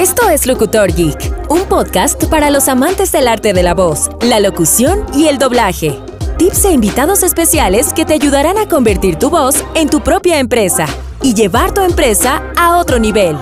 Esto 0.00 0.30
es 0.30 0.46
Locutor 0.46 0.94
Geek, 0.94 1.50
un 1.50 1.60
podcast 1.68 2.24
para 2.30 2.48
los 2.48 2.68
amantes 2.68 3.12
del 3.12 3.28
arte 3.28 3.52
de 3.52 3.62
la 3.62 3.74
voz, 3.74 4.08
la 4.22 4.40
locución 4.40 5.04
y 5.14 5.26
el 5.26 5.36
doblaje. 5.36 6.00
Tips 6.38 6.64
e 6.64 6.72
invitados 6.72 7.22
especiales 7.22 7.92
que 7.92 8.06
te 8.06 8.14
ayudarán 8.14 8.56
a 8.56 8.66
convertir 8.66 9.16
tu 9.16 9.28
voz 9.28 9.62
en 9.74 9.90
tu 9.90 10.00
propia 10.00 10.38
empresa 10.38 10.86
y 11.22 11.34
llevar 11.34 11.74
tu 11.74 11.82
empresa 11.82 12.50
a 12.56 12.78
otro 12.78 12.98
nivel. 12.98 13.36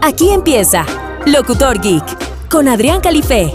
Aquí 0.00 0.30
empieza 0.30 0.86
Locutor 1.26 1.82
Geek 1.82 2.48
con 2.48 2.66
Adrián 2.66 3.02
Califé. 3.02 3.52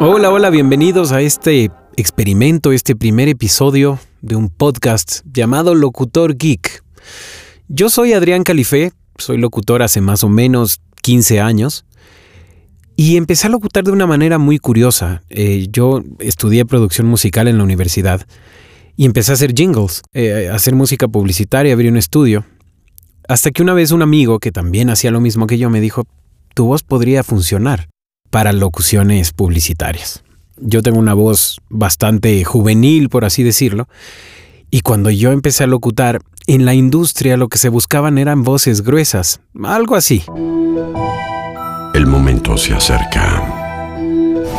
Hola, 0.00 0.32
hola, 0.32 0.50
bienvenidos 0.50 1.12
a 1.12 1.20
este 1.20 1.70
experimento, 1.96 2.72
este 2.72 2.96
primer 2.96 3.28
episodio 3.28 4.00
de 4.22 4.34
un 4.34 4.48
podcast 4.48 5.20
llamado 5.32 5.76
Locutor 5.76 6.36
Geek. 6.36 6.82
Yo 7.68 7.88
soy 7.88 8.12
Adrián 8.12 8.42
Califé, 8.42 8.92
soy 9.16 9.38
locutor 9.38 9.82
hace 9.82 10.02
más 10.02 10.22
o 10.22 10.28
menos 10.28 10.80
15 11.02 11.40
años 11.40 11.86
y 12.94 13.16
empecé 13.16 13.46
a 13.46 13.50
locutar 13.50 13.84
de 13.84 13.90
una 13.90 14.06
manera 14.06 14.38
muy 14.38 14.58
curiosa. 14.58 15.22
Eh, 15.30 15.68
yo 15.70 16.02
estudié 16.18 16.66
producción 16.66 17.06
musical 17.06 17.48
en 17.48 17.56
la 17.56 17.64
universidad 17.64 18.26
y 18.96 19.06
empecé 19.06 19.32
a 19.32 19.34
hacer 19.34 19.54
jingles, 19.54 20.02
eh, 20.12 20.50
a 20.52 20.56
hacer 20.56 20.74
música 20.74 21.08
publicitaria, 21.08 21.72
abrí 21.72 21.88
un 21.88 21.96
estudio. 21.96 22.44
Hasta 23.28 23.50
que 23.50 23.62
una 23.62 23.72
vez 23.72 23.92
un 23.92 24.02
amigo 24.02 24.40
que 24.40 24.52
también 24.52 24.90
hacía 24.90 25.10
lo 25.10 25.20
mismo 25.20 25.46
que 25.46 25.56
yo 25.56 25.70
me 25.70 25.80
dijo, 25.80 26.04
tu 26.52 26.66
voz 26.66 26.82
podría 26.82 27.22
funcionar 27.22 27.88
para 28.28 28.52
locuciones 28.52 29.32
publicitarias. 29.32 30.22
Yo 30.58 30.82
tengo 30.82 30.98
una 30.98 31.14
voz 31.14 31.60
bastante 31.70 32.44
juvenil, 32.44 33.08
por 33.08 33.24
así 33.24 33.42
decirlo, 33.42 33.88
y 34.70 34.80
cuando 34.80 35.10
yo 35.10 35.32
empecé 35.32 35.64
a 35.64 35.66
locutar, 35.66 36.20
en 36.46 36.64
la 36.64 36.74
industria 36.74 37.36
lo 37.36 37.48
que 37.48 37.58
se 37.58 37.68
buscaban 37.68 38.18
eran 38.18 38.42
voces 38.42 38.82
gruesas, 38.82 39.40
algo 39.62 39.96
así. 39.96 40.24
El 41.94 42.06
momento 42.06 42.56
se 42.56 42.74
acerca. 42.74 43.42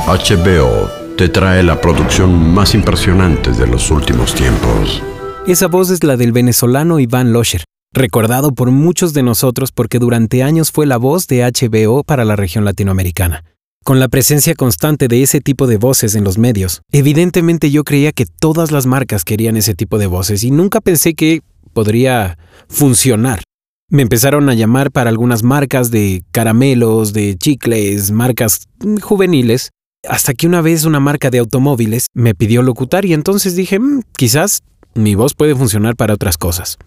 HBO 0.07 0.89
te 1.17 1.29
trae 1.29 1.63
la 1.63 1.79
producción 1.79 2.53
más 2.53 2.75
impresionante 2.75 3.52
de 3.52 3.67
los 3.67 3.91
últimos 3.91 4.35
tiempos. 4.35 5.02
Esa 5.47 5.67
voz 5.67 5.89
es 5.89 6.03
la 6.03 6.17
del 6.17 6.31
venezolano 6.31 6.99
Iván 6.99 7.31
Losher, 7.31 7.63
recordado 7.94 8.53
por 8.53 8.72
muchos 8.72 9.13
de 9.13 9.23
nosotros 9.23 9.72
porque 9.72 9.99
durante 9.99 10.44
años 10.44 10.72
fue 10.72 10.85
la 10.85 10.97
voz 10.97 11.27
de 11.27 11.44
HBO 11.44 12.03
para 12.03 12.25
la 12.25 12.35
región 12.35 12.66
latinoamericana. 12.66 13.44
Con 13.86 14.00
la 14.00 14.08
presencia 14.08 14.55
constante 14.55 15.08
de 15.08 15.22
ese 15.22 15.41
tipo 15.41 15.67
de 15.67 15.78
voces 15.78 16.16
en 16.16 16.23
los 16.23 16.39
medios, 16.39 16.81
evidentemente 16.91 17.69
yo 17.69 17.83
creía 17.83 18.14
que 18.14 18.25
todas 18.25 18.72
las 18.72 18.88
marcas 18.88 19.23
querían 19.23 19.58
ese 19.58 19.75
tipo 19.75 20.00
de 20.00 20.08
voces 20.08 20.44
y 20.44 20.50
nunca 20.50 20.81
pensé 20.81 21.14
que 21.14 21.44
podría 21.72 22.39
funcionar. 22.67 23.44
Me 23.91 24.02
empezaron 24.02 24.50
a 24.50 24.56
llamar 24.56 24.89
para 24.89 25.11
algunas 25.11 25.44
marcas 25.44 25.91
de 25.91 26.23
caramelos, 26.31 27.13
de 27.13 27.38
chicles, 27.38 28.09
marcas 28.09 28.67
juveniles, 29.03 29.69
hasta 30.09 30.33
que 30.33 30.47
una 30.47 30.61
vez 30.61 30.86
una 30.86 31.00
marca 31.00 31.30
de 31.30 31.38
automóviles 31.38 32.08
me 32.16 32.33
pidió 32.33 32.63
locutar 32.63 33.06
y 33.06 33.13
entonces 33.13 33.56
dije, 33.56 33.78
"Mm, 33.78 34.02
quizás 34.17 34.63
mi 34.95 35.13
voz 35.13 35.36
puede 35.36 35.53
funcionar 35.53 35.95
para 35.95 36.16
otras 36.16 36.39
cosas. 36.39 36.80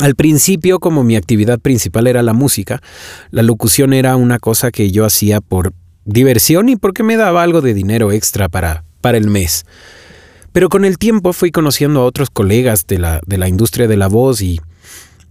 Al 0.00 0.16
principio, 0.16 0.80
como 0.80 1.04
mi 1.04 1.14
actividad 1.14 1.60
principal 1.60 2.08
era 2.08 2.24
la 2.24 2.32
música, 2.32 2.82
la 3.30 3.44
locución 3.44 3.92
era 3.92 4.16
una 4.16 4.40
cosa 4.40 4.72
que 4.72 4.90
yo 4.90 5.04
hacía 5.04 5.40
por 5.40 5.72
diversión 6.08 6.70
y 6.70 6.76
porque 6.76 7.02
me 7.02 7.16
daba 7.16 7.42
algo 7.42 7.60
de 7.60 7.74
dinero 7.74 8.10
extra 8.10 8.48
para, 8.48 8.84
para 9.00 9.18
el 9.18 9.28
mes. 9.28 9.66
Pero 10.52 10.70
con 10.70 10.84
el 10.84 10.98
tiempo 10.98 11.32
fui 11.32 11.50
conociendo 11.50 12.00
a 12.00 12.04
otros 12.04 12.30
colegas 12.30 12.86
de 12.86 12.98
la, 12.98 13.20
de 13.26 13.38
la 13.38 13.48
industria 13.48 13.86
de 13.86 13.96
la 13.98 14.08
voz 14.08 14.40
y, 14.40 14.58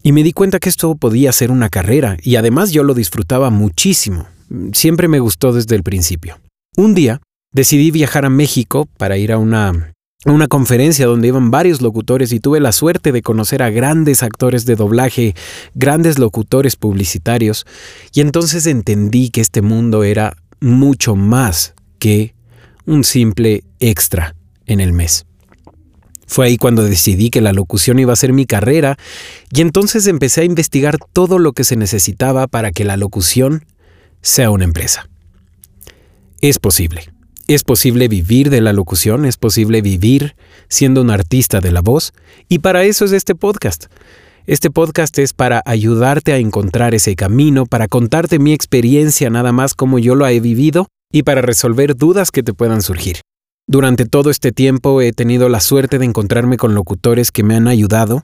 y 0.03 0.11
me 0.11 0.23
di 0.23 0.31
cuenta 0.31 0.59
que 0.59 0.69
esto 0.69 0.95
podía 0.95 1.31
ser 1.31 1.51
una 1.51 1.69
carrera 1.69 2.17
y 2.21 2.35
además 2.35 2.71
yo 2.71 2.83
lo 2.83 2.93
disfrutaba 2.93 3.49
muchísimo. 3.49 4.27
Siempre 4.71 5.07
me 5.07 5.19
gustó 5.19 5.51
desde 5.51 5.75
el 5.75 5.83
principio. 5.83 6.39
Un 6.77 6.93
día 6.93 7.21
decidí 7.51 7.89
viajar 7.89 8.25
a 8.25 8.29
México 8.29 8.87
para 8.97 9.17
ir 9.17 9.31
a 9.31 9.39
una, 9.39 9.93
a 10.25 10.31
una 10.31 10.47
conferencia 10.47 11.07
donde 11.07 11.29
iban 11.29 11.49
varios 11.49 11.81
locutores 11.81 12.31
y 12.31 12.39
tuve 12.39 12.59
la 12.59 12.71
suerte 12.71 13.11
de 13.11 13.23
conocer 13.23 13.63
a 13.63 13.71
grandes 13.71 14.21
actores 14.21 14.65
de 14.65 14.75
doblaje, 14.75 15.33
grandes 15.73 16.19
locutores 16.19 16.75
publicitarios, 16.75 17.65
y 18.13 18.21
entonces 18.21 18.67
entendí 18.67 19.31
que 19.31 19.41
este 19.41 19.63
mundo 19.63 20.03
era 20.03 20.37
mucho 20.59 21.15
más 21.15 21.73
que 21.99 22.33
un 22.85 23.03
simple 23.03 23.63
extra 23.79 24.35
en 24.65 24.79
el 24.79 24.93
mes. 24.93 25.25
Fue 26.25 26.45
ahí 26.45 26.57
cuando 26.57 26.83
decidí 26.83 27.29
que 27.29 27.41
la 27.41 27.53
locución 27.53 27.99
iba 27.99 28.11
a 28.11 28.17
ser 28.17 28.33
mi 28.33 28.45
carrera 28.45 28.97
y 29.49 29.61
entonces 29.61 30.07
empecé 30.07 30.41
a 30.41 30.45
investigar 30.45 30.97
todo 31.13 31.39
lo 31.39 31.53
que 31.53 31.63
se 31.63 31.77
necesitaba 31.77 32.47
para 32.47 32.71
que 32.71 32.83
la 32.83 32.97
locución 32.97 33.65
sea 34.21 34.49
una 34.49 34.65
empresa. 34.65 35.09
Es 36.41 36.59
posible. 36.59 37.09
Es 37.47 37.63
posible 37.63 38.09
vivir 38.09 38.49
de 38.49 38.59
la 38.59 38.73
locución, 38.73 39.25
es 39.25 39.37
posible 39.37 39.81
vivir 39.81 40.35
siendo 40.67 41.01
un 41.01 41.11
artista 41.11 41.61
de 41.61 41.71
la 41.71 41.81
voz 41.81 42.13
y 42.49 42.59
para 42.59 42.83
eso 42.83 43.05
es 43.05 43.13
este 43.13 43.35
podcast. 43.35 43.85
Este 44.47 44.71
podcast 44.71 45.19
es 45.19 45.33
para 45.33 45.61
ayudarte 45.65 46.31
a 46.31 46.37
encontrar 46.37 46.95
ese 46.95 47.17
camino, 47.17 47.65
para 47.65 47.89
contarte 47.89 48.39
mi 48.39 48.53
experiencia 48.53 49.29
nada 49.29 49.51
más 49.51 49.73
como 49.73 49.99
yo 49.99 50.15
lo 50.15 50.25
he 50.25 50.39
vivido 50.39 50.87
y 51.11 51.23
para 51.23 51.41
resolver 51.41 51.97
dudas 51.97 52.31
que 52.31 52.43
te 52.43 52.53
puedan 52.53 52.81
surgir. 52.81 53.17
Durante 53.67 54.05
todo 54.05 54.29
este 54.29 54.53
tiempo 54.53 55.01
he 55.01 55.11
tenido 55.11 55.49
la 55.49 55.59
suerte 55.59 55.99
de 55.99 56.05
encontrarme 56.05 56.55
con 56.55 56.75
locutores 56.75 57.33
que 57.33 57.43
me 57.43 57.57
han 57.57 57.67
ayudado, 57.67 58.23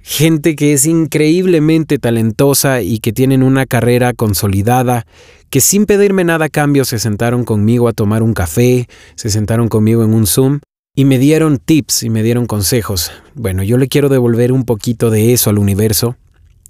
gente 0.00 0.56
que 0.56 0.72
es 0.72 0.86
increíblemente 0.86 1.98
talentosa 1.98 2.80
y 2.80 3.00
que 3.00 3.12
tienen 3.12 3.42
una 3.42 3.66
carrera 3.66 4.14
consolidada, 4.14 5.04
que 5.50 5.60
sin 5.60 5.84
pedirme 5.84 6.24
nada 6.24 6.46
a 6.46 6.48
cambio 6.48 6.86
se 6.86 6.98
sentaron 6.98 7.44
conmigo 7.44 7.88
a 7.88 7.92
tomar 7.92 8.22
un 8.22 8.32
café, 8.32 8.88
se 9.14 9.28
sentaron 9.28 9.68
conmigo 9.68 10.04
en 10.04 10.14
un 10.14 10.26
Zoom 10.26 10.60
y 10.94 11.04
me 11.04 11.18
dieron 11.18 11.58
tips 11.58 12.04
y 12.04 12.10
me 12.10 12.22
dieron 12.22 12.46
consejos. 12.46 13.10
Bueno, 13.34 13.62
yo 13.62 13.78
le 13.78 13.88
quiero 13.88 14.08
devolver 14.08 14.52
un 14.52 14.64
poquito 14.64 15.10
de 15.10 15.32
eso 15.32 15.50
al 15.50 15.58
universo, 15.58 16.16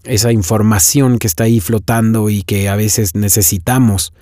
esa 0.04 0.32
información 0.32 1.18
que 1.18 1.26
está 1.26 1.44
ahí 1.44 1.60
flotando 1.60 2.30
y 2.30 2.42
que 2.42 2.68
a 2.68 2.76
veces 2.76 3.14
necesitamos 3.14 4.12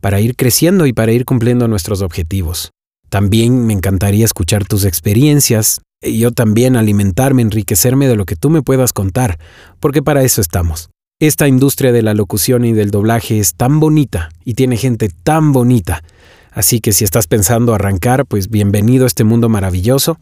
para 0.00 0.20
ir 0.20 0.36
creciendo 0.36 0.86
y 0.86 0.92
para 0.92 1.12
ir 1.12 1.24
cumpliendo 1.24 1.68
nuestros 1.68 2.02
objetivos. 2.02 2.70
También 3.08 3.66
me 3.66 3.72
encantaría 3.72 4.24
escuchar 4.24 4.66
tus 4.66 4.84
experiencias 4.84 5.80
y 6.02 6.18
yo 6.18 6.32
también 6.32 6.76
alimentarme, 6.76 7.42
enriquecerme 7.42 8.08
de 8.08 8.16
lo 8.16 8.24
que 8.24 8.36
tú 8.36 8.50
me 8.50 8.62
puedas 8.62 8.92
contar, 8.92 9.38
porque 9.80 10.02
para 10.02 10.22
eso 10.22 10.40
estamos. 10.40 10.90
Esta 11.18 11.48
industria 11.48 11.92
de 11.92 12.02
la 12.02 12.14
locución 12.14 12.64
y 12.64 12.72
del 12.72 12.90
doblaje 12.90 13.38
es 13.40 13.54
tan 13.54 13.80
bonita 13.80 14.30
y 14.44 14.54
tiene 14.54 14.76
gente 14.76 15.10
tan 15.22 15.52
bonita. 15.52 16.02
Así 16.60 16.80
que 16.80 16.92
si 16.92 17.04
estás 17.04 17.26
pensando 17.26 17.72
arrancar, 17.72 18.26
pues 18.26 18.50
bienvenido 18.50 19.04
a 19.04 19.06
este 19.06 19.24
mundo 19.24 19.48
maravilloso. 19.48 20.18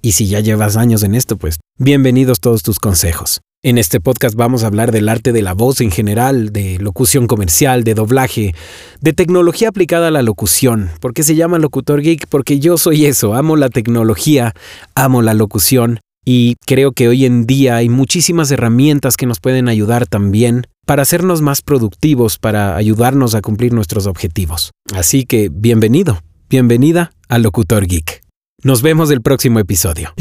Y 0.00 0.12
si 0.12 0.28
ya 0.28 0.38
llevas 0.38 0.76
años 0.76 1.02
en 1.02 1.16
esto, 1.16 1.36
pues 1.36 1.58
bienvenidos 1.76 2.38
todos 2.38 2.62
tus 2.62 2.78
consejos. 2.78 3.40
En 3.64 3.78
este 3.78 4.00
podcast 4.00 4.36
vamos 4.36 4.62
a 4.62 4.68
hablar 4.68 4.92
del 4.92 5.08
arte 5.08 5.32
de 5.32 5.42
la 5.42 5.54
voz 5.54 5.80
en 5.80 5.90
general, 5.90 6.52
de 6.52 6.78
locución 6.78 7.26
comercial, 7.26 7.82
de 7.82 7.94
doblaje, 7.94 8.54
de 9.00 9.12
tecnología 9.12 9.70
aplicada 9.70 10.06
a 10.06 10.10
la 10.12 10.22
locución. 10.22 10.88
¿Por 11.00 11.14
qué 11.14 11.24
se 11.24 11.34
llama 11.34 11.58
Locutor 11.58 12.00
Geek? 12.00 12.28
Porque 12.28 12.60
yo 12.60 12.78
soy 12.78 13.06
eso, 13.06 13.34
amo 13.34 13.56
la 13.56 13.68
tecnología, 13.68 14.54
amo 14.94 15.20
la 15.20 15.34
locución 15.34 15.98
y 16.24 16.54
creo 16.64 16.92
que 16.92 17.08
hoy 17.08 17.24
en 17.24 17.44
día 17.44 17.74
hay 17.74 17.88
muchísimas 17.88 18.52
herramientas 18.52 19.16
que 19.16 19.26
nos 19.26 19.40
pueden 19.40 19.68
ayudar 19.68 20.06
también 20.06 20.68
para 20.86 21.02
hacernos 21.02 21.40
más 21.40 21.62
productivos, 21.62 22.38
para 22.38 22.76
ayudarnos 22.76 23.34
a 23.34 23.42
cumplir 23.42 23.72
nuestros 23.72 24.06
objetivos. 24.06 24.72
Así 24.94 25.24
que 25.24 25.48
bienvenido, 25.50 26.22
bienvenida 26.48 27.12
a 27.28 27.38
Locutor 27.38 27.86
Geek. 27.86 28.22
Nos 28.62 28.82
vemos 28.82 29.10
el 29.10 29.22
próximo 29.22 29.58
episodio. 29.58 30.12